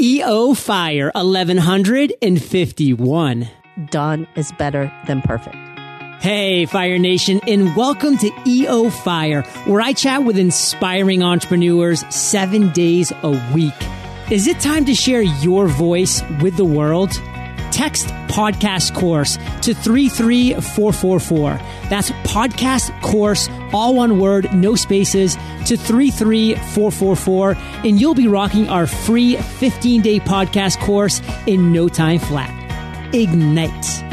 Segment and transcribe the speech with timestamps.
[0.00, 3.48] EO Fire 1151.
[3.90, 5.56] Done is better than perfect.
[6.20, 12.70] Hey, Fire Nation, and welcome to EO Fire, where I chat with inspiring entrepreneurs seven
[12.70, 13.74] days a week.
[14.30, 17.10] Is it time to share your voice with the world?
[17.70, 21.60] Text podcast course to 33444.
[21.88, 25.34] That's podcast course, all one word, no spaces,
[25.66, 27.56] to 33444.
[27.84, 32.54] And you'll be rocking our free 15 day podcast course in no time flat.
[33.14, 34.07] Ignite.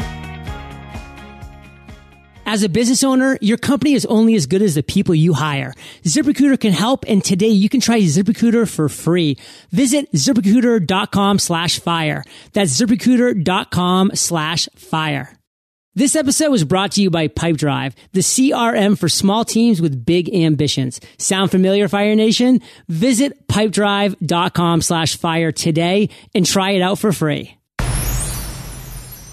[2.48, 5.74] As a business owner, your company is only as good as the people you hire.
[6.04, 9.36] ZipRecruiter can help, and today you can try ZipRecruiter for free.
[9.72, 12.22] Visit ZipRecruiter.com slash fire.
[12.52, 15.36] That's ZipRecruiter.com slash fire.
[15.96, 20.32] This episode was brought to you by Pipedrive, the CRM for small teams with big
[20.32, 21.00] ambitions.
[21.18, 22.60] Sound familiar, Fire Nation?
[22.86, 27.56] Visit pipedrive.com slash fire today and try it out for free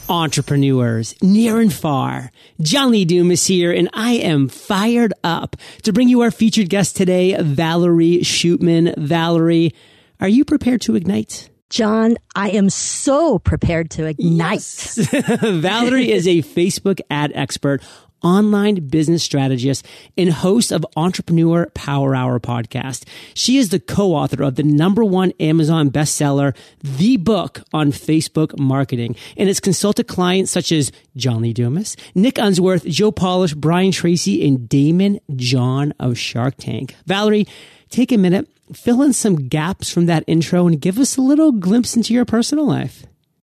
[0.09, 2.31] entrepreneurs near and far.
[2.61, 6.95] John Lee Dumas here, and I am fired up to bring you our featured guest
[6.95, 8.97] today, Valerie Shoopman.
[8.97, 9.73] Valerie,
[10.19, 11.50] are you prepared to ignite?
[11.69, 14.58] John, I am so prepared to ignite.
[14.58, 14.95] Yes.
[15.42, 17.81] Valerie is a Facebook ad expert
[18.23, 19.85] online business strategist
[20.17, 23.07] and host of Entrepreneur Power Hour podcast.
[23.33, 29.15] She is the co-author of the number one Amazon bestseller, The Book on Facebook Marketing,
[29.38, 34.47] and has consulted clients such as John Lee Dumas, Nick Unsworth, Joe Polish, Brian Tracy,
[34.47, 36.95] and Daymond John of Shark Tank.
[37.05, 37.47] Valerie,
[37.89, 41.52] take a minute, fill in some gaps from that intro and give us a little
[41.52, 43.05] glimpse into your personal life.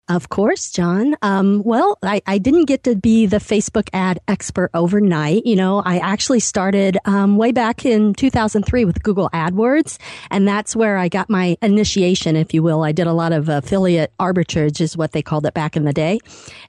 [0.07, 1.15] Of course, John.
[1.23, 5.47] Um, well, I, I, didn't get to be the Facebook ad expert overnight.
[5.47, 9.97] You know, I actually started um, way back in 2003 with Google AdWords,
[10.29, 12.83] and that's where I got my initiation, if you will.
[12.83, 15.93] I did a lot of affiliate arbitrage, is what they called it back in the
[15.93, 16.19] day,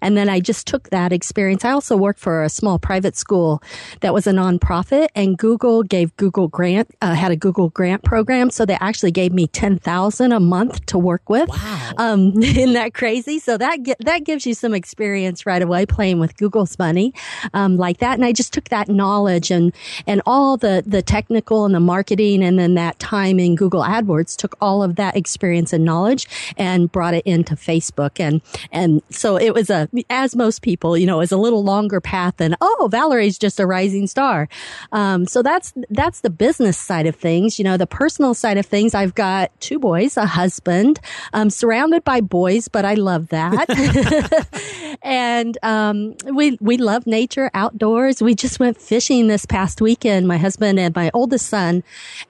[0.00, 1.62] and then I just took that experience.
[1.62, 3.62] I also worked for a small private school
[4.00, 8.48] that was a nonprofit, and Google gave Google grant uh, had a Google grant program,
[8.48, 11.50] so they actually gave me ten thousand a month to work with.
[11.50, 11.92] Wow!
[11.98, 13.25] Um, isn't that crazy?
[13.26, 13.38] Crazy.
[13.38, 17.12] So that that gives you some experience right away playing with Google's money
[17.54, 18.14] um, like that.
[18.14, 19.72] And I just took that knowledge and
[20.06, 24.36] and all the the technical and the marketing and then that time in Google AdWords
[24.36, 28.20] took all of that experience and knowledge and brought it into Facebook.
[28.20, 28.40] And
[28.72, 32.36] and so it was a as most people, you know, is a little longer path
[32.36, 34.48] than oh Valerie's just a rising star.
[34.92, 37.58] Um, so that's that's the business side of things.
[37.58, 38.94] You know, the personal side of things.
[38.94, 41.00] I've got two boys, a husband,
[41.32, 44.98] um, surrounded by boys, but I love love that.
[45.02, 48.22] and um, we we love nature, outdoors.
[48.22, 51.82] We just went fishing this past weekend, my husband and my oldest son,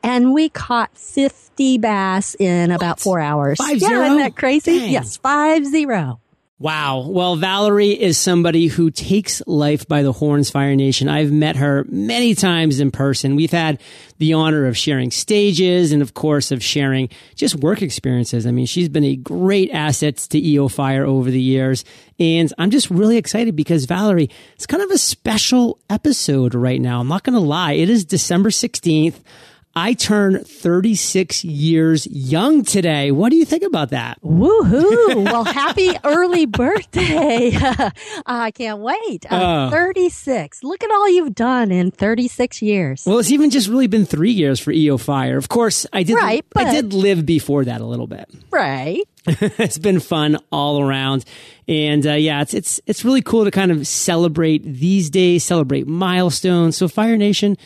[0.02, 2.76] and we caught fifty bass in what?
[2.76, 3.58] about four hours.
[3.58, 4.04] Five yeah, zero?
[4.04, 4.78] isn't that crazy?
[4.78, 4.92] Dang.
[4.92, 6.20] Yes, five zero.
[6.58, 7.06] Wow.
[7.06, 11.06] Well, Valerie is somebody who takes life by the horns, Fire Nation.
[11.06, 13.36] I've met her many times in person.
[13.36, 13.78] We've had
[14.16, 18.46] the honor of sharing stages and, of course, of sharing just work experiences.
[18.46, 21.84] I mean, she's been a great asset to EO Fire over the years.
[22.18, 27.00] And I'm just really excited because Valerie, it's kind of a special episode right now.
[27.00, 27.72] I'm not going to lie.
[27.72, 29.20] It is December 16th.
[29.78, 33.10] I turn 36 years young today.
[33.10, 34.18] What do you think about that?
[34.22, 35.22] Woohoo!
[35.26, 37.50] well, happy early birthday.
[38.26, 39.30] I can't wait.
[39.30, 40.64] Uh, uh, 36.
[40.64, 43.04] Look at all you've done in 36 years.
[43.04, 45.36] Well, it's even just really been three years for EO Fire.
[45.36, 48.30] Of course, I did, right, but, I did live before that a little bit.
[48.50, 49.02] Right.
[49.26, 51.26] it's been fun all around.
[51.68, 55.86] And uh, yeah, it's it's it's really cool to kind of celebrate these days, celebrate
[55.86, 56.78] milestones.
[56.78, 57.58] So Fire Nation,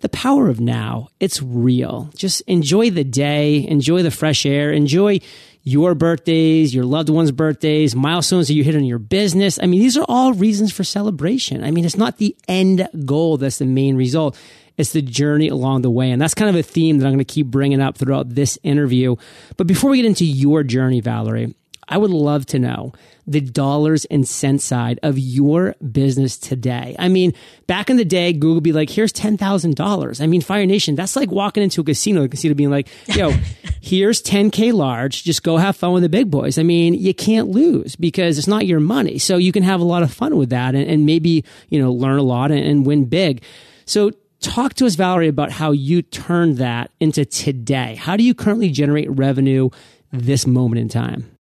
[0.00, 1.08] the power of now.
[1.20, 2.10] It's real.
[2.16, 5.20] Just enjoy the day, enjoy the fresh air, enjoy
[5.62, 9.58] your birthdays, your loved ones' birthdays, milestones that you hit in your business.
[9.62, 11.62] I mean, these are all reasons for celebration.
[11.62, 14.38] I mean, it's not the end goal that's the main result.
[14.78, 16.10] It's the journey along the way.
[16.10, 18.58] And that's kind of a theme that I'm going to keep bringing up throughout this
[18.62, 19.16] interview.
[19.58, 21.54] But before we get into your journey, Valerie,
[21.86, 22.94] I would love to know
[23.26, 26.96] the dollars and cents side of your business today.
[26.98, 27.32] I mean,
[27.66, 30.20] back in the day, Google would be like, here's $10,000.
[30.20, 33.30] I mean, Fire Nation, that's like walking into a casino, the casino being like, yo,
[33.80, 35.22] here's 10K large.
[35.22, 36.58] Just go have fun with the big boys.
[36.58, 39.18] I mean, you can't lose because it's not your money.
[39.18, 41.92] So you can have a lot of fun with that and, and maybe, you know,
[41.92, 43.42] learn a lot and, and win big.
[43.86, 47.94] So talk to us, Valerie, about how you turned that into today.
[47.96, 49.70] How do you currently generate revenue
[50.12, 51.36] this moment in time?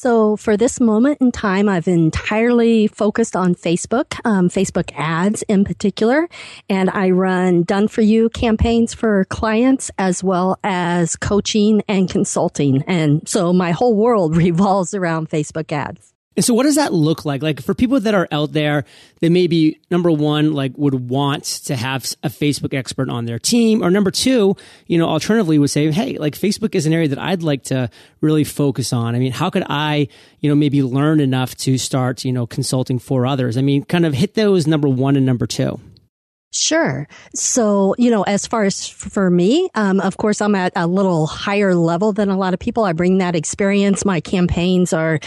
[0.00, 5.64] So for this moment in time, I've entirely focused on Facebook, um, Facebook ads in
[5.64, 6.28] particular,
[6.70, 12.84] and I run done for you campaigns for clients as well as coaching and consulting.
[12.86, 16.14] And so my whole world revolves around Facebook ads.
[16.38, 17.42] And so what does that look like?
[17.42, 18.84] Like for people that are out there
[19.20, 23.82] that maybe number one, like would want to have a Facebook expert on their team
[23.82, 24.54] or number two,
[24.86, 27.90] you know, alternatively would say, Hey, like Facebook is an area that I'd like to
[28.20, 29.16] really focus on.
[29.16, 30.06] I mean, how could I,
[30.38, 33.56] you know, maybe learn enough to start, you know, consulting for others?
[33.56, 35.80] I mean, kind of hit those number one and number two.
[36.52, 37.08] Sure.
[37.34, 41.26] So, you know, as far as for me, um, of course, I'm at a little
[41.26, 42.84] higher level than a lot of people.
[42.84, 44.04] I bring that experience.
[44.04, 45.18] My campaigns are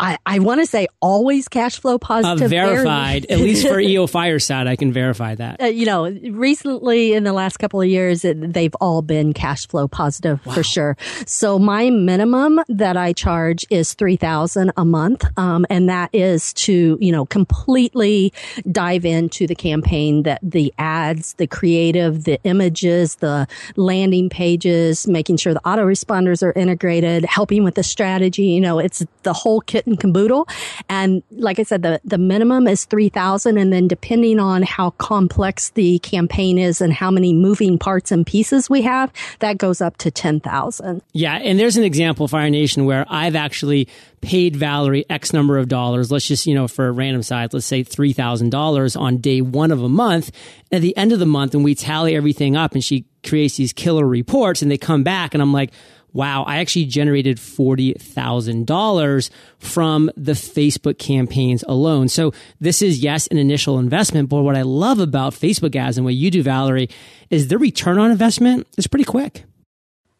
[0.00, 2.46] I, I want to say always cash flow positive.
[2.46, 5.60] Uh, verified, at least for EO Fireside, I can verify that.
[5.60, 9.68] Uh, you know, recently in the last couple of years, it, they've all been cash
[9.68, 10.54] flow positive wow.
[10.54, 10.96] for sure.
[11.26, 16.54] So my minimum that I charge is three thousand a month, um, and that is
[16.54, 18.32] to you know completely
[18.72, 25.36] dive into the campaign, that the ads, the creative, the images, the landing pages, making
[25.36, 28.44] sure the autoresponders are integrated, helping with the strategy.
[28.44, 30.48] You know, it's the whole kit and caboodle.
[30.88, 35.70] And like I said, the, the minimum is 3000 and then depending on how complex
[35.70, 39.96] the campaign is and how many moving parts and pieces we have, that goes up
[39.98, 41.02] to 10,000.
[41.12, 41.34] Yeah.
[41.34, 43.88] And there's an example, Fire Nation, where I've actually
[44.20, 46.10] paid Valerie X number of dollars.
[46.10, 49.82] Let's just, you know, for a random size, let's say $3,000 on day one of
[49.82, 50.30] a month.
[50.72, 53.72] At the end of the month, and we tally everything up and she creates these
[53.72, 55.72] killer reports and they come back and I'm like,
[56.12, 62.08] wow, I actually generated $40,000 from the Facebook campaigns alone.
[62.08, 66.04] So this is, yes, an initial investment, but what I love about Facebook ads and
[66.04, 66.88] what you do, Valerie,
[67.30, 69.44] is the return on investment is pretty quick.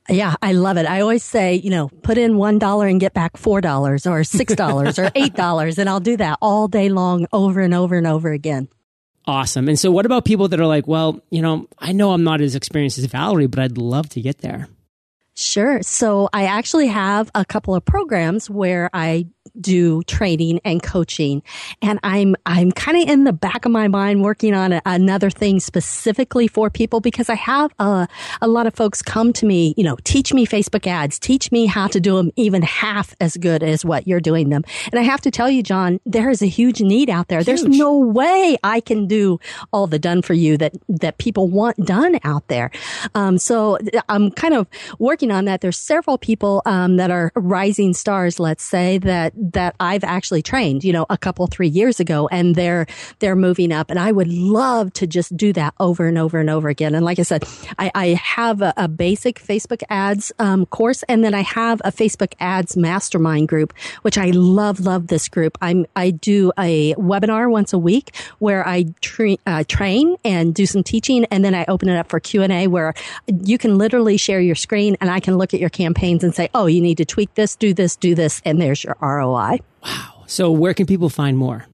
[0.09, 0.87] Yeah, I love it.
[0.87, 5.11] I always say, you know, put in $1 and get back $4 or $6 or
[5.11, 8.69] $8, and I'll do that all day long over and over and over again.
[9.27, 9.69] Awesome.
[9.69, 12.41] And so what about people that are like, well, you know, I know I'm not
[12.41, 14.67] as experienced as Valerie, but I'd love to get there?
[15.41, 15.81] Sure.
[15.83, 19.27] So I actually have a couple of programs where I
[19.59, 21.43] do training and coaching.
[21.83, 25.31] And I'm, I'm kind of in the back of my mind working on a, another
[25.31, 28.07] thing specifically for people because I have a,
[28.41, 31.67] a lot of folks come to me, you know, teach me Facebook ads, teach me
[31.67, 34.63] how to do them even half as good as what you're doing them.
[34.93, 37.41] And I have to tell you, John, there is a huge need out there.
[37.41, 37.47] Huge.
[37.47, 39.41] There's no way I can do
[39.73, 42.71] all the done for you that, that people want done out there.
[43.15, 43.79] Um, so
[44.09, 44.67] I'm kind of
[44.99, 45.61] working on that.
[45.61, 50.85] There's several people, um, that are rising stars, let's say that that I've actually trained,
[50.85, 52.87] you know, a couple, three years ago and they're,
[53.19, 53.91] they're moving up.
[53.91, 56.95] And I would love to just do that over and over and over again.
[56.95, 57.45] And like I said,
[57.79, 61.93] I, I have a, a, basic Facebook ads, um, course and then I have a
[61.93, 63.73] Facebook ads mastermind group,
[64.03, 65.57] which I love, love this group.
[65.63, 70.67] I'm, I do a webinar once a week where I tra- uh, train and do
[70.67, 72.95] some teaching and then I open it up for Q&A where
[73.27, 76.49] you can literally share your screen and I can look at your campaigns and say,
[76.55, 79.59] oh, you need to tweak this, do this, do this, and there's your ROI.
[79.83, 80.25] Wow.
[80.27, 81.67] So where can people find more?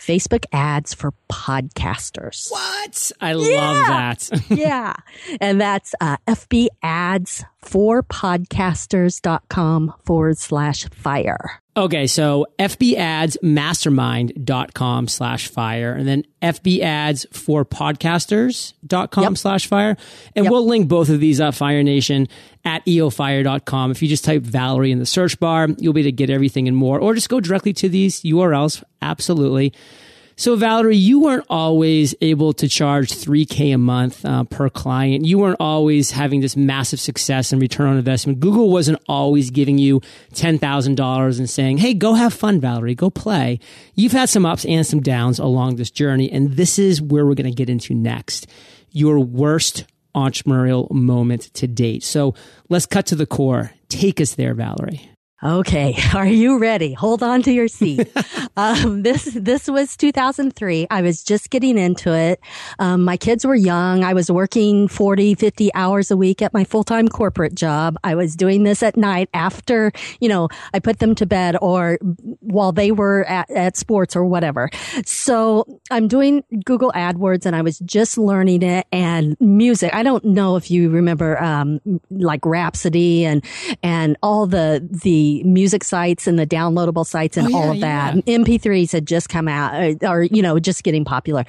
[0.00, 2.50] Facebook ads for podcasters.
[2.50, 3.12] What?
[3.20, 3.36] I yeah.
[3.36, 4.42] love that.
[4.50, 4.94] yeah.
[5.40, 11.60] And that's uh, FB ads for podcasters.com forward slash fire.
[11.80, 19.38] Okay, so fbadsmastermind.com slash fire and then fbads for podcasters.com yep.
[19.38, 19.96] slash fire.
[20.36, 20.52] And yep.
[20.52, 22.28] we'll link both of these up, Fire Nation,
[22.66, 23.92] at eofire.com.
[23.92, 26.68] If you just type Valerie in the search bar, you'll be able to get everything
[26.68, 28.84] and more, or just go directly to these URLs.
[29.00, 29.72] Absolutely.
[30.36, 35.26] So, Valerie, you weren't always able to charge 3K a month uh, per client.
[35.26, 38.40] You weren't always having this massive success and return on investment.
[38.40, 40.00] Google wasn't always giving you
[40.34, 43.60] $10,000 and saying, hey, go have fun, Valerie, go play.
[43.94, 47.34] You've had some ups and some downs along this journey, and this is where we're
[47.34, 48.46] going to get into next.
[48.92, 49.84] Your worst
[50.14, 52.02] entrepreneurial moment to date.
[52.02, 52.34] So
[52.68, 53.72] let's cut to the core.
[53.88, 55.09] Take us there, Valerie.
[55.42, 56.92] Okay, are you ready?
[56.92, 58.12] Hold on to your seat.
[58.58, 60.86] um, this this was 2003.
[60.90, 62.40] I was just getting into it.
[62.78, 64.04] Um, my kids were young.
[64.04, 67.96] I was working 40, 50 hours a week at my full time corporate job.
[68.04, 71.98] I was doing this at night after you know I put them to bed or
[72.40, 74.68] while they were at, at sports or whatever.
[75.06, 79.94] So I'm doing Google AdWords and I was just learning it and music.
[79.94, 81.80] I don't know if you remember um,
[82.10, 83.42] like Rhapsody and
[83.82, 87.80] and all the the music sites and the downloadable sites and oh, yeah, all of
[87.80, 88.16] that.
[88.26, 88.38] Yeah.
[88.38, 91.44] MP3s had just come out or, uh, or, you know, just getting popular.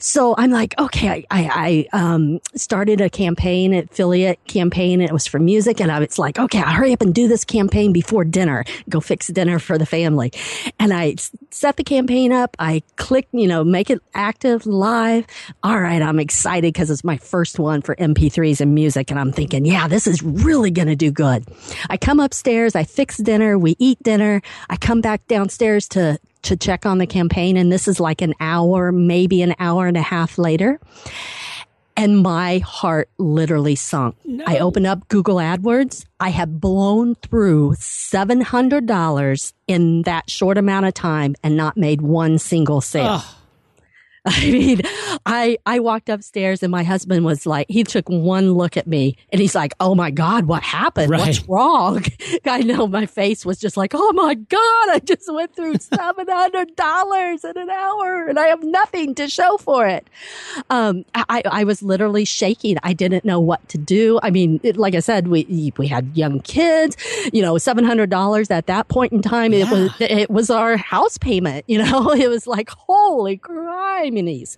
[0.00, 5.12] So I'm like, okay, I, I, I um, started a campaign, affiliate campaign, and it
[5.12, 5.80] was for music.
[5.80, 9.00] And I was like, okay, I'll hurry up and do this campaign before dinner, go
[9.00, 10.32] fix dinner for the family.
[10.78, 11.16] And I
[11.50, 12.56] set the campaign up.
[12.58, 15.26] I click, you know, make it active live.
[15.62, 16.02] All right.
[16.02, 19.10] I'm excited because it's my first one for MP3s and music.
[19.10, 21.46] And I'm thinking, yeah, this is really going to do good.
[21.88, 22.74] I come upstairs.
[22.74, 23.58] I fix dinner.
[23.58, 24.40] We eat dinner.
[24.70, 27.58] I come back downstairs to, to check on the campaign.
[27.58, 30.80] And this is like an hour, maybe an hour and a half later.
[31.98, 34.16] And my heart literally sunk.
[34.24, 34.44] No.
[34.46, 36.04] I opened up Google AdWords.
[36.20, 42.38] I have blown through $700 in that short amount of time and not made one
[42.38, 43.06] single sale.
[43.06, 43.35] Ugh.
[44.28, 44.80] I mean,
[45.24, 49.16] I, I walked upstairs and my husband was like, he took one look at me
[49.30, 51.10] and he's like, Oh my God, what happened?
[51.10, 51.20] Right.
[51.20, 52.02] What's wrong?
[52.44, 57.44] I know my face was just like, Oh my God, I just went through $700
[57.44, 60.08] in an hour and I have nothing to show for it.
[60.70, 62.78] Um, I, I was literally shaking.
[62.82, 64.18] I didn't know what to do.
[64.24, 66.96] I mean, it, like I said, we, we had young kids,
[67.32, 69.52] you know, $700 at that point in time.
[69.52, 69.66] Yeah.
[69.66, 74.56] It was, it was our house payment, you know, it was like, holy crime communities.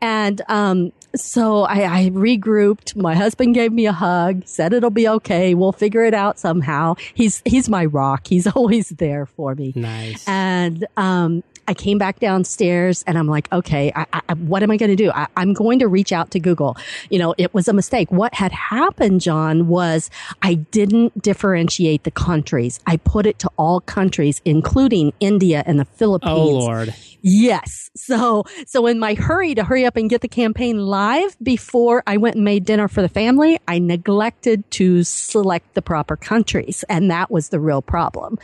[0.00, 2.96] And um, so I, I regrouped.
[2.96, 5.54] My husband gave me a hug, said it'll be okay.
[5.54, 6.94] We'll figure it out somehow.
[7.14, 8.26] He's he's my rock.
[8.28, 9.72] He's always there for me.
[9.74, 10.26] Nice.
[10.28, 14.76] And um, I came back downstairs and I'm like, okay, I, I, what am I
[14.76, 15.12] going to do?
[15.12, 16.76] I, am going to reach out to Google.
[17.10, 18.10] You know, it was a mistake.
[18.10, 20.10] What had happened, John, was
[20.42, 22.80] I didn't differentiate the countries.
[22.88, 26.38] I put it to all countries, including India and the Philippines.
[26.40, 26.92] Oh, Lord.
[27.22, 27.90] Yes.
[27.96, 32.16] So, so in my hurry to hurry up and get the campaign live before I
[32.16, 36.84] went and made dinner for the family, I neglected to select the proper countries.
[36.88, 38.38] And that was the real problem.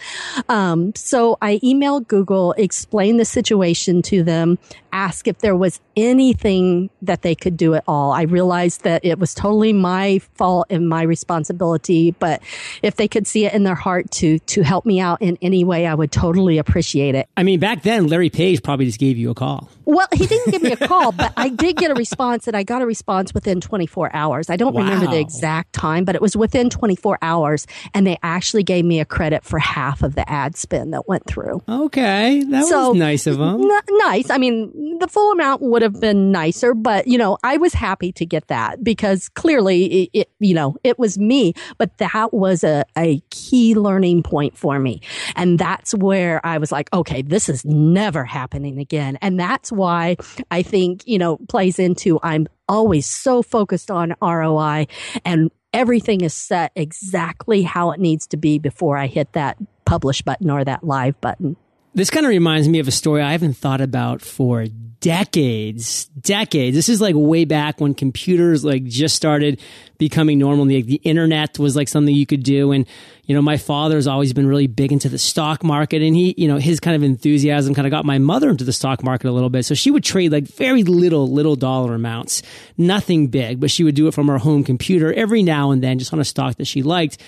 [0.48, 4.58] Um, so I emailed Google, explained the situation to them,
[4.92, 8.12] asked if there was anything that they could do at all.
[8.12, 12.42] I realized that it was totally my fault and my responsibility, but
[12.82, 15.64] if they could see it in their heart to, to help me out in any
[15.64, 17.28] way, I would totally appreciate it.
[17.36, 19.68] I mean, back then, Larry Page probably just gave you a call.
[19.84, 22.64] Well, he didn't give me a call, but I did get a response and I
[22.64, 24.50] got a response within 24 hours.
[24.50, 24.82] I don't wow.
[24.82, 28.98] remember the exact time, but it was within 24 hours and they actually gave me
[28.98, 31.62] a credit for half of the ad spend that went through.
[31.68, 32.42] Okay.
[32.42, 33.70] That so, was nice of them.
[33.70, 34.30] N- nice.
[34.30, 38.10] I mean, the full amount would have been nicer, but you know, I was happy
[38.12, 42.64] to get that because clearly it, it you know, it was me, but that was
[42.64, 45.00] a, a key learning point for me.
[45.36, 48.24] And that's where I was like, okay, this is never
[48.56, 49.18] happening again.
[49.20, 50.16] And that's why
[50.50, 54.86] I think, you know, plays into I'm always so focused on ROI
[55.24, 60.22] and everything is set exactly how it needs to be before I hit that publish
[60.22, 61.56] button or that live button.
[61.96, 64.66] This kind of reminds me of a story I haven't thought about for
[65.00, 66.76] decades, decades.
[66.76, 69.62] This is like way back when computers like just started
[69.96, 70.66] becoming normal.
[70.66, 72.72] The, the internet was like something you could do.
[72.72, 72.86] And,
[73.24, 76.48] you know, my father's always been really big into the stock market and he, you
[76.48, 79.32] know, his kind of enthusiasm kind of got my mother into the stock market a
[79.32, 79.64] little bit.
[79.64, 82.42] So she would trade like very little, little dollar amounts,
[82.76, 85.98] nothing big, but she would do it from her home computer every now and then
[85.98, 87.22] just on a stock that she liked.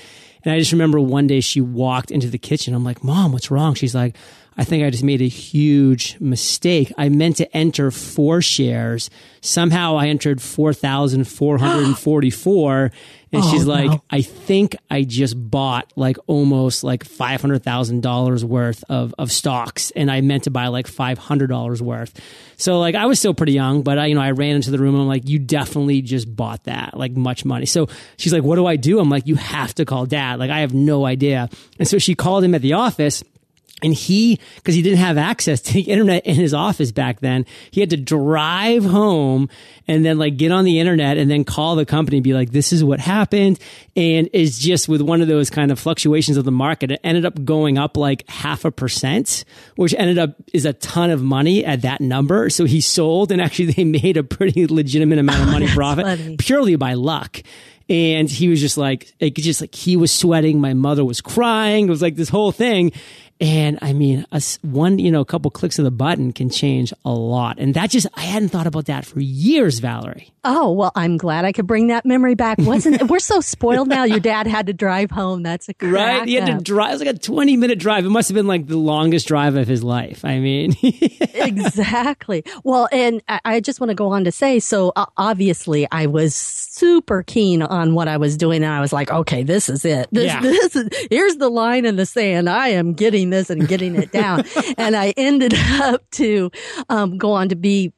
[0.45, 2.75] And I just remember one day she walked into the kitchen.
[2.75, 3.75] I'm like, Mom, what's wrong?
[3.75, 4.17] She's like,
[4.59, 6.93] I think I just made a huge mistake.
[6.99, 9.09] I meant to enter four shares.
[9.41, 12.91] Somehow I entered 4,444.
[13.31, 14.03] And oh, she's like, no.
[14.09, 19.91] I think I just bought like almost like $500,000 worth of, of stocks.
[19.91, 22.19] And I meant to buy like $500 worth.
[22.57, 24.79] So like I was still pretty young, but I, you know, I ran into the
[24.79, 27.67] room and I'm like, you definitely just bought that, like much money.
[27.67, 28.99] So she's like, what do I do?
[28.99, 30.39] I'm like, you have to call dad.
[30.39, 31.51] Like I have no idea.
[31.79, 33.23] And so she called him at the office
[33.83, 37.47] and he, because he didn't have access to the internet in his office back then,
[37.71, 39.49] he had to drive home
[39.87, 42.51] and then like get on the internet and then call the company and be like,
[42.51, 43.59] this is what happened.
[43.97, 47.25] And it's just with one of those kind of fluctuations of the market, it ended
[47.25, 49.45] up going up like half a percent,
[49.77, 52.51] which ended up is a ton of money at that number.
[52.51, 56.39] So he sold and actually they made a pretty legitimate amount of oh, money profit
[56.39, 57.43] purely by luck.
[57.91, 60.61] And he was just like, it just like he was sweating.
[60.61, 61.87] My mother was crying.
[61.87, 62.93] It was like this whole thing.
[63.41, 66.93] And I mean, a, one, you know, a couple clicks of the button can change
[67.05, 67.59] a lot.
[67.59, 70.33] And that just, I hadn't thought about that for years, Valerie.
[70.45, 72.59] Oh, well, I'm glad I could bring that memory back.
[72.59, 74.05] Wasn't we're so spoiled now.
[74.05, 75.43] Your dad had to drive home.
[75.43, 76.29] That's a crack Right?
[76.29, 76.91] He had to drive.
[76.91, 78.05] It was like a 20 minute drive.
[78.07, 80.25] It must have been like the longest drive of his life.
[80.25, 82.45] I mean, exactly.
[82.65, 87.23] Well, and I, just want to go on to say, so obviously I was super
[87.25, 88.63] keen on what I was doing.
[88.63, 90.09] And I was like, okay, this is it.
[90.13, 90.41] This, Yeah.
[90.41, 92.49] this is, here's the line in the sand.
[92.49, 94.45] I am getting this and getting it down.
[94.79, 96.51] and I ended up to
[96.89, 97.93] um, go on to be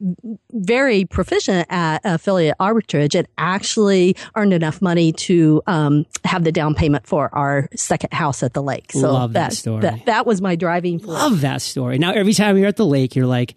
[0.52, 6.74] very proficient at affiliate arbitrage and actually earned enough money to um, have the down
[6.74, 8.92] payment for our second house at the lake.
[8.92, 9.82] So Love that story.
[9.82, 11.18] That, that was my driving force.
[11.18, 11.98] love that story.
[11.98, 13.54] Now, every time you're at the lake, you're like,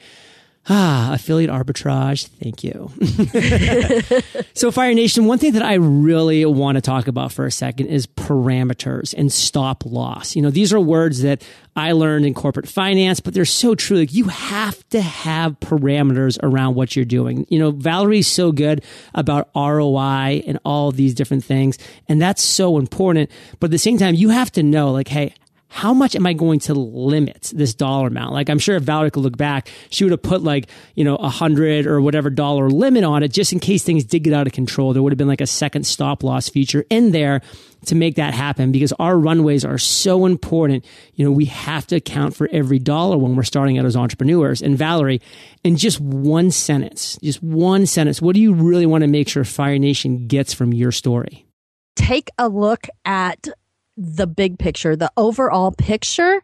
[0.70, 2.28] ah, affiliate arbitrage.
[2.28, 2.90] Thank you.
[4.54, 7.88] so, Fire Nation, one thing that I really want to talk about for a second
[7.88, 10.36] is parameters and stop loss.
[10.36, 11.44] You know, these are words that
[11.76, 13.98] I learned in corporate finance, but they're so true.
[13.98, 17.46] Like, you have to have parameters around what you're doing.
[17.50, 21.78] You know, Valerie's so good about ROI and all these different things,
[22.08, 23.30] and that's so important.
[23.60, 25.34] But at the same time, you have to know, like, hey,
[25.74, 28.32] how much am I going to limit this dollar amount?
[28.32, 31.16] Like, I'm sure if Valerie could look back, she would have put like, you know,
[31.16, 34.46] a hundred or whatever dollar limit on it just in case things did get out
[34.46, 34.94] of control.
[34.94, 37.42] There would have been like a second stop loss feature in there
[37.88, 40.86] to make that happen because our runways are so important.
[41.16, 44.62] You know, we have to account for every dollar when we're starting out as entrepreneurs.
[44.62, 45.22] And Valerie,
[45.64, 49.44] in just one sentence, just one sentence, what do you really want to make sure
[49.44, 51.48] Fire Nation gets from your story?
[51.96, 53.48] take a look at
[53.98, 56.42] the big picture, the overall picture,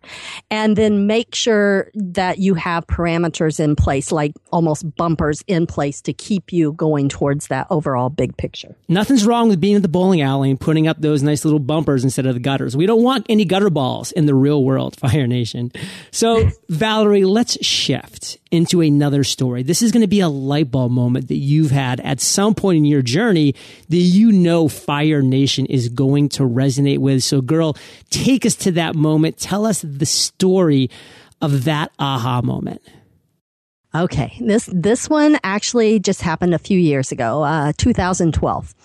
[0.52, 6.02] and then make sure that you have parameters in place, like almost bumpers in place
[6.02, 8.76] to keep you going towards that overall big picture.
[8.88, 12.04] Nothing's wrong with being at the bowling alley and putting up those nice little bumpers
[12.04, 12.76] instead of the gutters.
[12.76, 15.72] We don't want any gutter balls in the real world, Fire Nation.
[16.12, 19.64] So, Valerie, let's shift into another story.
[19.64, 22.78] This is going to be a light bulb moment that you've had at some point
[22.78, 23.56] in your journey
[23.90, 27.24] that you know Fire Nation is going to resonate with.
[27.24, 27.78] So, girl,
[28.10, 29.38] take us to that moment.
[29.38, 30.90] Tell us the story
[31.42, 32.82] of that aha moment.
[33.96, 38.76] Okay, this this one actually just happened a few years ago, uh, 2012.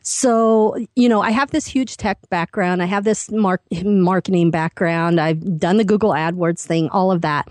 [0.00, 2.82] So you know, I have this huge tech background.
[2.82, 5.20] I have this mark, marketing background.
[5.20, 7.46] I've done the Google AdWords thing, all of that.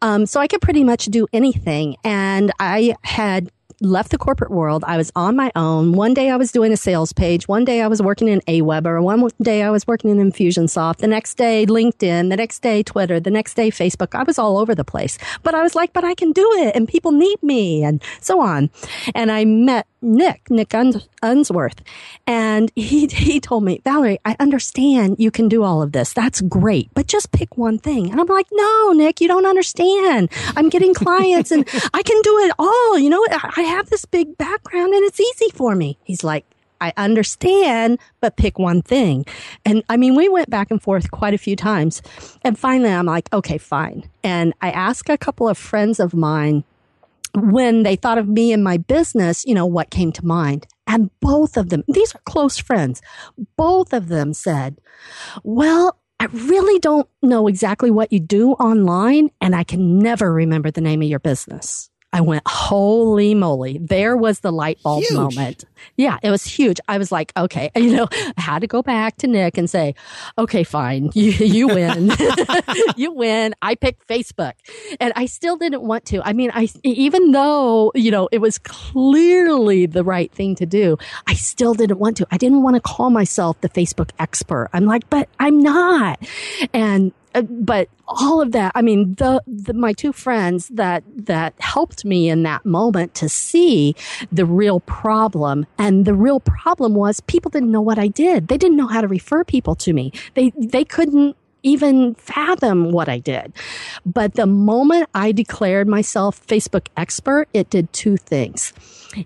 [0.00, 3.50] Um, so I could pretty much do anything, and I had
[3.84, 4.84] left the corporate world.
[4.86, 5.92] I was on my own.
[5.92, 7.46] One day I was doing a sales page.
[7.46, 9.02] One day I was working in Aweber.
[9.02, 10.98] One day I was working in Infusionsoft.
[10.98, 12.30] The next day LinkedIn.
[12.30, 13.20] The next day Twitter.
[13.20, 14.14] The next day Facebook.
[14.14, 15.18] I was all over the place.
[15.42, 18.40] But I was like, but I can do it and people need me and so
[18.40, 18.70] on.
[19.14, 20.72] And I met Nick, Nick
[21.22, 21.80] Unsworth.
[22.26, 26.12] And he, he told me, Valerie, I understand you can do all of this.
[26.12, 28.10] That's great, but just pick one thing.
[28.10, 30.30] And I'm like, no, Nick, you don't understand.
[30.56, 32.98] I'm getting clients and I can do it all.
[32.98, 35.96] You know, I I have this big background and it's easy for me.
[36.04, 36.44] He's like,
[36.80, 39.24] I understand, but pick one thing.
[39.64, 42.02] And I mean, we went back and forth quite a few times.
[42.42, 44.08] And finally, I'm like, okay, fine.
[44.22, 46.64] And I asked a couple of friends of mine
[47.34, 50.66] when they thought of me and my business, you know, what came to mind.
[50.86, 53.00] And both of them, these are close friends,
[53.56, 54.78] both of them said,
[55.42, 60.70] well, I really don't know exactly what you do online, and I can never remember
[60.70, 61.90] the name of your business.
[62.14, 63.78] I went, holy moly.
[63.78, 65.14] There was the light bulb Huge.
[65.14, 65.64] moment.
[65.96, 66.78] Yeah, it was huge.
[66.86, 69.96] I was like, okay, you know, I had to go back to Nick and say,
[70.38, 71.10] okay, fine.
[71.12, 72.12] You, you win.
[72.96, 73.54] you win.
[73.62, 74.52] I picked Facebook
[75.00, 76.22] and I still didn't want to.
[76.22, 80.96] I mean, I, even though, you know, it was clearly the right thing to do,
[81.26, 82.26] I still didn't want to.
[82.30, 84.70] I didn't want to call myself the Facebook expert.
[84.72, 86.20] I'm like, but I'm not.
[86.72, 91.54] And Uh, but all of that, I mean, the, the, my two friends that, that
[91.58, 93.94] helped me in that moment to see
[94.30, 95.66] the real problem.
[95.78, 98.48] And the real problem was people didn't know what I did.
[98.48, 100.12] They didn't know how to refer people to me.
[100.34, 103.52] They, they couldn't even fathom what I did.
[104.04, 108.72] But the moment I declared myself Facebook expert, it did two things.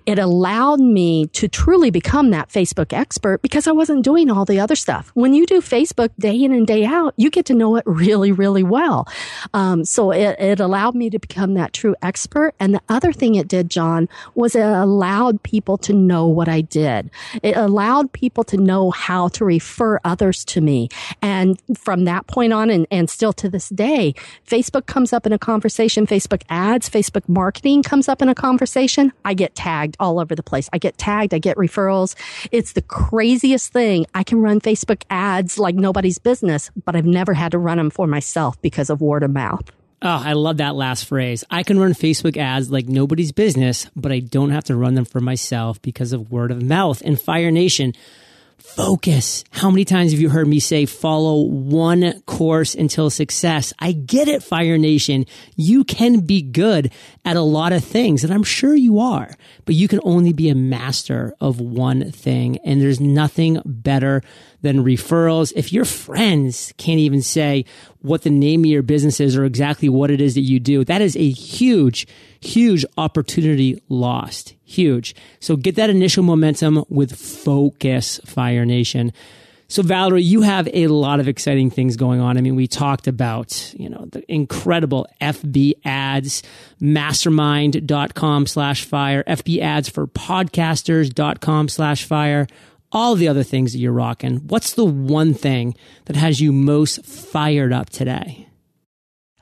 [0.07, 4.61] It allowed me to truly become that Facebook expert because I wasn't doing all the
[4.61, 5.11] other stuff.
[5.15, 8.33] When you do Facebook day in and day out, you get to know it really,
[8.33, 9.09] really well.
[9.55, 12.55] Um, so it, it allowed me to become that true expert.
[12.61, 16.61] And the other thing it did, John, was it allowed people to know what I
[16.61, 17.11] did.
[17.43, 20.89] It allowed people to know how to refer others to me.
[21.23, 24.15] And from that point on, and, and still to this day,
[24.47, 29.13] Facebook comes up in a conversation, Facebook ads, Facebook marketing comes up in a conversation.
[29.25, 30.69] I get tagged tagged all over the place.
[30.73, 32.15] I get tagged, I get referrals.
[32.51, 34.07] It's the craziest thing.
[34.15, 37.91] I can run Facebook ads like nobody's business, but I've never had to run them
[37.91, 39.71] for myself because of word of mouth.
[40.01, 41.43] Oh, I love that last phrase.
[41.51, 45.05] I can run Facebook ads like nobody's business, but I don't have to run them
[45.05, 47.03] for myself because of word of mouth.
[47.05, 47.95] And Fire Nation,
[48.59, 49.45] focus.
[49.51, 53.73] How many times have you heard me say follow one course until success?
[53.79, 55.27] I get it, Fire Nation.
[55.57, 56.93] You can be good
[57.25, 59.31] at a lot of things, and I'm sure you are,
[59.65, 62.59] but you can only be a master of one thing.
[62.65, 64.23] And there's nothing better
[64.63, 65.53] than referrals.
[65.55, 67.65] If your friends can't even say
[68.01, 70.85] what the name of your business is or exactly what it is that you do,
[70.85, 72.07] that is a huge,
[72.41, 74.55] huge opportunity lost.
[74.65, 75.15] Huge.
[75.41, 79.13] So get that initial momentum with focus, Fire Nation.
[79.71, 82.39] So Valerie, you have a lot of exciting things going on.
[82.39, 86.43] I mean, we talked about, you know, the incredible FB ads,
[86.81, 92.47] mastermind.com slash fire, FB ads for podcasters.com slash fire,
[92.93, 94.37] all the other things that you're rocking.
[94.39, 98.48] What's the one thing that has you most fired up today?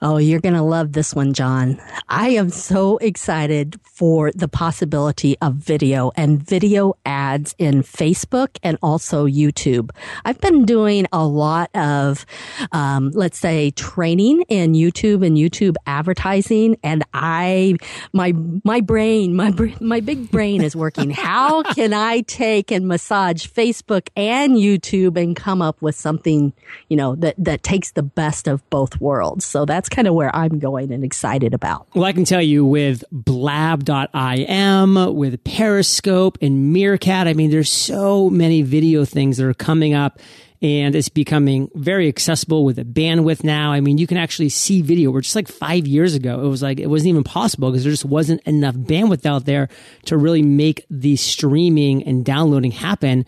[0.03, 1.81] Oh, you're going to love this one, John.
[2.07, 8.77] I am so excited for the possibility of video and video ads in Facebook and
[8.83, 9.89] also YouTube.
[10.27, 12.27] I've been doing a lot of,
[12.73, 17.77] um, let's say, training in YouTube and YouTube advertising, and I,
[18.13, 21.11] my my brain, my my big brain is working.
[21.11, 26.53] How can I take and massage Facebook and YouTube and come up with something,
[26.91, 29.47] you know, that that takes the best of both worlds?
[29.47, 31.89] So that's kind of where I'm going and excited about.
[31.95, 38.29] Well, I can tell you with blab.im, with Periscope and Meerkat, I mean, there's so
[38.29, 40.21] many video things that are coming up
[40.61, 43.73] and it's becoming very accessible with the bandwidth now.
[43.73, 46.63] I mean, you can actually see video where just like five years ago, it was
[46.63, 49.71] like, it wasn't even possible because there just wasn't enough bandwidth out there
[50.07, 53.25] to really make the streaming and downloading happen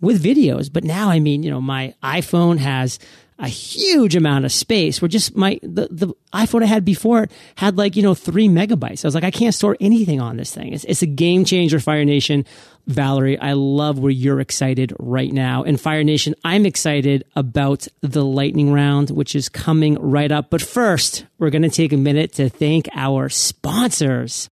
[0.00, 0.72] with videos.
[0.72, 3.00] But now, I mean, you know, my iPhone has
[3.38, 7.76] a huge amount of space where just my the, the iphone i had before had
[7.76, 9.04] like you know three megabytes.
[9.04, 10.72] I was like i can't store anything on this thing.
[10.72, 12.44] It's, it's a game changer fire nation.
[12.86, 15.64] Valerie i love where you're excited right now.
[15.64, 20.50] And fire nation i'm excited about the lightning round which is coming right up.
[20.50, 24.48] But first we're going to take a minute to thank our sponsors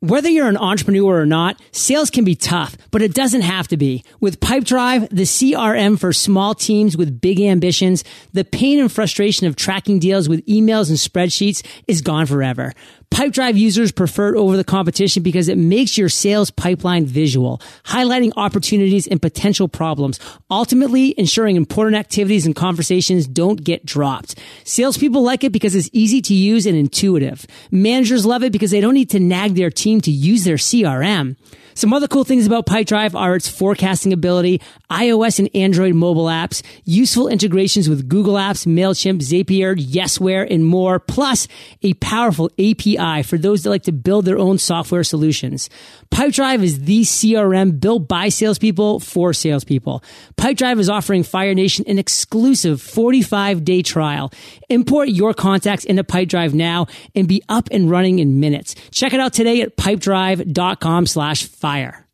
[0.00, 3.76] whether you're an entrepreneur or not, sales can be tough, but it doesn't have to
[3.76, 4.04] be.
[4.20, 9.56] With Pipedrive, the CRM for small teams with big ambitions, the pain and frustration of
[9.56, 12.74] tracking deals with emails and spreadsheets is gone forever.
[13.10, 18.32] Pipedrive users prefer it over the competition because it makes your sales pipeline visual, highlighting
[18.36, 24.34] opportunities and potential problems, ultimately ensuring important activities and conversations don't get dropped.
[24.64, 27.46] Salespeople like it because it's easy to use and intuitive.
[27.70, 31.36] Managers love it because they don't need to nag their team to use their CRM.
[31.74, 36.62] Some other cool things about Pipedrive are its forecasting ability, iOS and Android mobile apps,
[36.84, 41.48] useful integrations with Google Apps, MailChimp, Zapier, Yesware, and more, plus
[41.82, 45.68] a powerful API for those that like to build their own software solutions.
[46.10, 50.02] Pipedrive is the CRM built by salespeople for salespeople.
[50.36, 54.32] Pipedrive is offering Fire Nation an exclusive 45 day trial.
[54.68, 58.74] Import your contacts into Pipedrive now and be up and running in minutes.
[58.90, 62.05] Check it out today at pipedrive.com slash fire.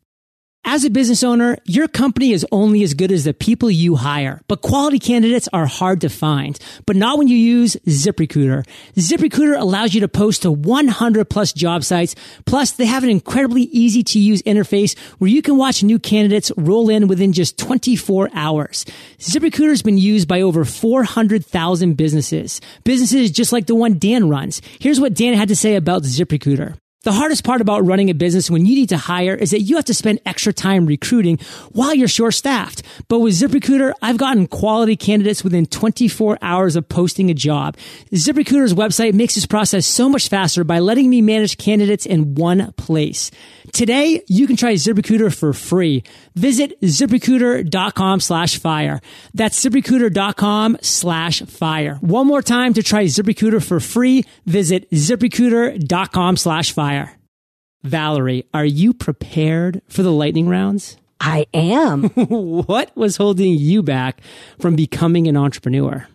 [0.65, 4.39] As a business owner, your company is only as good as the people you hire,
[4.47, 8.65] but quality candidates are hard to find, but not when you use ZipRecruiter.
[8.95, 12.15] ZipRecruiter allows you to post to 100 plus job sites.
[12.45, 16.49] Plus, they have an incredibly easy to use interface where you can watch new candidates
[16.55, 18.85] roll in within just 24 hours.
[19.19, 22.61] ZipRecruiter has been used by over 400,000 businesses.
[22.85, 24.61] Businesses just like the one Dan runs.
[24.79, 26.77] Here's what Dan had to say about ZipRecruiter.
[27.03, 29.75] The hardest part about running a business when you need to hire is that you
[29.75, 31.37] have to spend extra time recruiting
[31.73, 32.81] while you're short staffed.
[33.09, 37.75] But with ZipRecruiter, I've gotten quality candidates within 24 hours of posting a job.
[38.13, 42.71] ZipRecruiter's website makes this process so much faster by letting me manage candidates in one
[42.77, 43.31] place.
[43.73, 46.03] Today, you can try ZipRecruiter for free.
[46.35, 49.01] Visit ziprecruiter.com slash fire.
[49.33, 51.95] That's ziprecruiter.com slash fire.
[51.95, 54.23] One more time to try ZipRecruiter for free.
[54.45, 56.92] Visit ziprecruiter.com slash fire.
[57.83, 60.97] Valerie, are you prepared for the lightning rounds?
[61.19, 62.03] I am.
[62.15, 64.21] what was holding you back
[64.59, 66.07] from becoming an entrepreneur?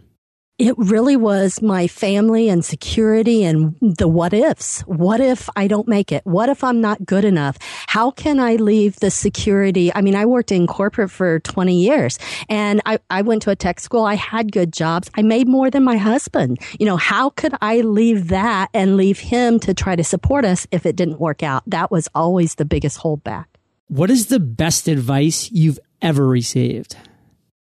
[0.59, 4.81] It really was my family and security and the what ifs.
[4.83, 6.27] What if I don't make it?
[6.27, 7.59] What if I'm not good enough?
[7.87, 9.94] How can I leave the security?
[9.94, 12.18] I mean, I worked in corporate for 20 years
[12.49, 14.05] and I, I went to a tech school.
[14.05, 15.09] I had good jobs.
[15.14, 16.59] I made more than my husband.
[16.81, 20.66] You know, how could I leave that and leave him to try to support us
[20.73, 21.62] if it didn't work out?
[21.68, 23.44] That was always the biggest holdback.
[23.87, 26.97] What is the best advice you've ever received?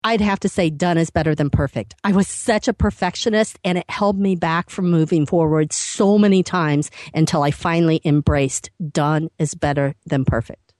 [0.07, 1.93] I'd have to say done is better than perfect.
[2.01, 6.43] I was such a perfectionist and it held me back from moving forward so many
[6.43, 10.73] times until I finally embraced done is better than perfect.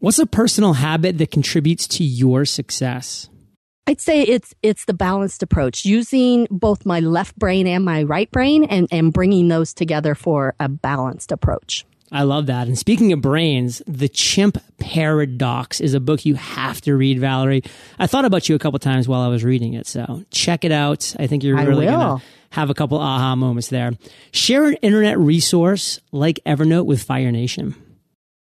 [0.00, 3.30] What's a personal habit that contributes to your success?
[3.86, 8.30] I'd say it's it's the balanced approach, using both my left brain and my right
[8.32, 11.86] brain and, and bringing those together for a balanced approach.
[12.12, 12.66] I love that.
[12.68, 17.62] And speaking of brains, The Chimp Paradox is a book you have to read, Valerie.
[17.98, 20.72] I thought about you a couple times while I was reading it, so check it
[20.72, 21.16] out.
[21.18, 23.92] I think you're really going to have a couple aha moments there.
[24.30, 27.74] Share an internet resource like Evernote with Fire Nation.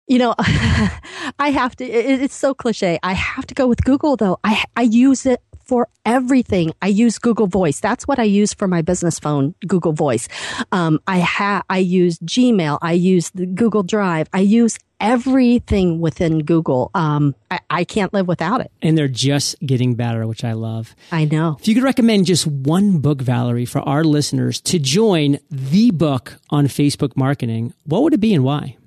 [0.08, 3.00] You know, I have to, it's so cliche.
[3.02, 4.38] I have to go with Google though.
[4.44, 6.74] I, I use it for everything.
[6.82, 7.80] I use Google Voice.
[7.80, 10.28] That's what I use for my business phone, Google Voice.
[10.72, 12.80] Um, I have, I use Gmail.
[12.82, 14.30] I use the Google Drive.
[14.34, 16.90] I use everything within Google.
[16.94, 18.72] Um, I, I, can't live without it.
[18.82, 20.96] And they're just getting better, which I love.
[21.12, 21.58] I know.
[21.60, 26.36] If you could recommend just one book, Valerie, for our listeners to join the book
[26.50, 28.78] on Facebook marketing, what would it be and why?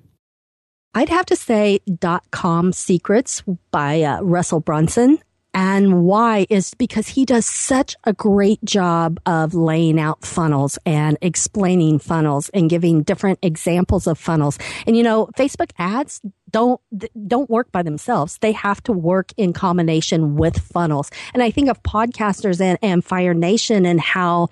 [0.95, 5.19] I'd have to say dot com secrets by uh, Russell Brunson.
[5.53, 11.17] And why is because he does such a great job of laying out funnels and
[11.21, 14.59] explaining funnels and giving different examples of funnels.
[14.85, 16.79] And you know, Facebook ads don't
[17.27, 18.37] don't work by themselves.
[18.39, 21.09] They have to work in combination with funnels.
[21.33, 24.49] And I think of podcasters and, and Fire Nation and how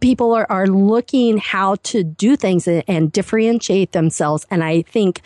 [0.00, 4.46] people are, are looking how to do things and, and differentiate themselves.
[4.50, 5.22] And I think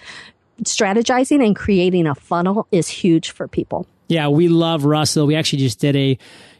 [0.64, 3.86] strategizing and creating a funnel is huge for people.
[4.12, 5.26] Yeah, we love Russell.
[5.26, 6.18] We actually just did a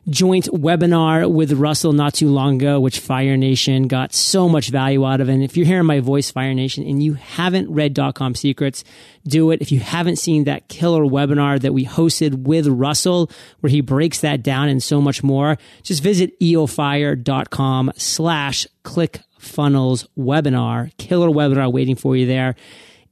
[0.08, 5.04] joint webinar with Russell not too long ago, which Fire Nation got so much value
[5.04, 5.28] out of.
[5.28, 8.84] And if you're hearing my voice, Fire Nation, and you haven't read .com Secrets,
[9.28, 9.60] do it.
[9.60, 14.20] If you haven't seen that killer webinar that we hosted with Russell, where he breaks
[14.20, 20.90] that down and so much more, just visit eofire.com slash click funnels webinar.
[20.96, 22.56] Killer webinar waiting for you there.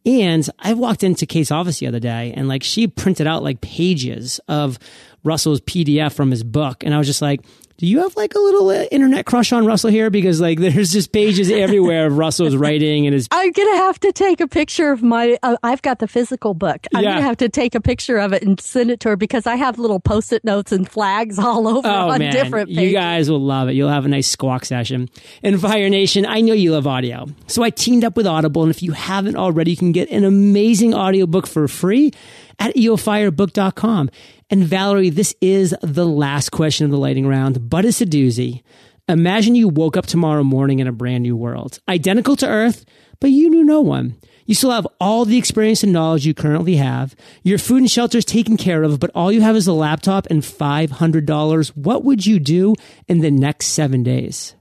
[0.06, 3.60] And I walked into Kate's office the other day and like she printed out like
[3.60, 4.78] pages of
[5.24, 6.82] Russell's PDF from his book.
[6.84, 7.42] And I was just like,
[7.80, 10.10] do you have like a little uh, internet crush on Russell here?
[10.10, 13.26] Because like there's just pages everywhere of Russell's writing and his.
[13.30, 15.38] I'm gonna have to take a picture of my.
[15.42, 16.86] Uh, I've got the physical book.
[16.94, 17.12] I'm yeah.
[17.12, 19.56] gonna have to take a picture of it and send it to her because I
[19.56, 22.34] have little post-it notes and flags all over oh, on man.
[22.34, 22.84] different pages.
[22.84, 23.72] You guys will love it.
[23.72, 25.08] You'll have a nice squawk session.
[25.42, 28.70] And Fire Nation, I know you love audio, so I teamed up with Audible, and
[28.70, 32.12] if you haven't already, you can get an amazing audiobook for free
[32.58, 34.10] at eofirebook.com.
[34.50, 38.62] And Valerie, this is the last question of the lighting round, but it's a doozy.
[39.08, 42.84] Imagine you woke up tomorrow morning in a brand new world, identical to Earth,
[43.20, 44.16] but you knew no one.
[44.46, 47.14] You still have all the experience and knowledge you currently have.
[47.44, 50.26] Your food and shelter is taken care of, but all you have is a laptop
[50.28, 51.68] and $500.
[51.76, 52.74] What would you do
[53.06, 54.56] in the next seven days?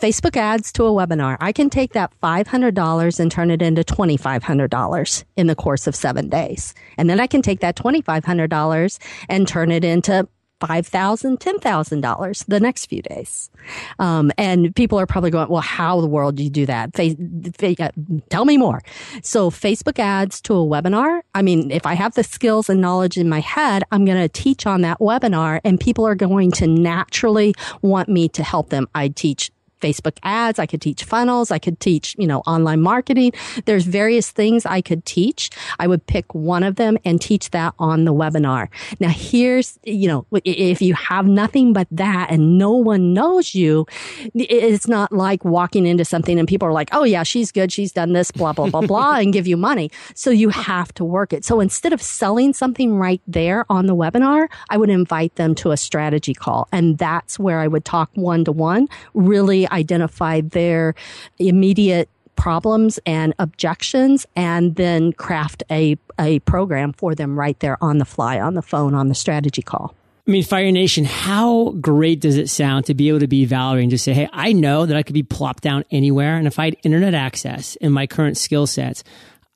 [0.00, 1.36] Facebook ads to a webinar.
[1.40, 6.28] I can take that $500 and turn it into $2,500 in the course of seven
[6.28, 6.74] days.
[6.98, 10.28] And then I can take that $2,500 and turn it into
[10.60, 13.50] $5,000, $10,000 the next few days.
[13.98, 16.94] Um, and people are probably going, well, how the world do you do that?
[16.96, 17.16] Fa-
[17.58, 17.92] fa-
[18.30, 18.82] tell me more.
[19.22, 21.20] So Facebook ads to a webinar.
[21.34, 24.28] I mean, if I have the skills and knowledge in my head, I'm going to
[24.28, 28.88] teach on that webinar and people are going to naturally want me to help them.
[28.94, 29.50] I teach
[29.84, 30.58] Facebook ads.
[30.58, 31.50] I could teach funnels.
[31.50, 33.32] I could teach, you know, online marketing.
[33.66, 35.50] There's various things I could teach.
[35.78, 38.68] I would pick one of them and teach that on the webinar.
[39.00, 43.86] Now here's, you know, if you have nothing but that and no one knows you,
[44.34, 47.70] it's not like walking into something and people are like, oh yeah, she's good.
[47.70, 49.90] She's done this, blah, blah, blah, blah, and give you money.
[50.14, 51.44] So you have to work it.
[51.44, 55.72] So instead of selling something right there on the webinar, I would invite them to
[55.72, 56.68] a strategy call.
[56.72, 60.94] And that's where I would talk one to one, really identify their
[61.38, 67.98] immediate problems and objections and then craft a, a program for them right there on
[67.98, 69.94] the fly, on the phone, on the strategy call.
[70.26, 73.82] I mean, Fire Nation, how great does it sound to be able to be Valerie
[73.82, 76.36] and just say, Hey, I know that I could be plopped down anywhere.
[76.36, 79.04] And if I had internet access and my current skill sets,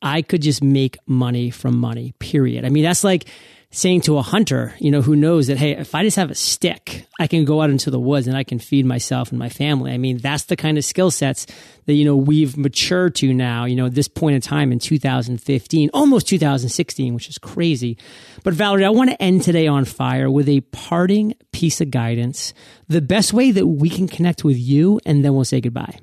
[0.02, 2.66] I could just make money from money, period.
[2.66, 3.28] I mean, that's like,
[3.70, 6.34] saying to a hunter, you know, who knows that, hey, if I just have a
[6.34, 9.50] stick, I can go out into the woods and I can feed myself and my
[9.50, 9.92] family.
[9.92, 11.46] I mean, that's the kind of skill sets
[11.84, 14.78] that, you know, we've matured to now, you know, at this point in time in
[14.78, 17.98] 2015, almost 2016, which is crazy.
[18.42, 22.54] But Valerie, I want to end today on fire with a parting piece of guidance,
[22.88, 25.98] the best way that we can connect with you, and then we'll say goodbye.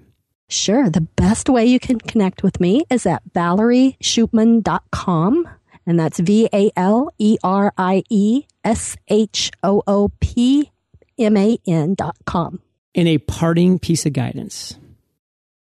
[0.47, 0.91] Sure.
[0.91, 5.47] The best way you can connect with me is at valerieshoopman.com.
[5.85, 10.71] And that's V A L E R I E S H O O P
[11.17, 12.59] M A N dot com.
[12.93, 14.77] In a parting piece of guidance.